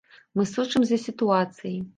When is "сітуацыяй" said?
1.05-1.81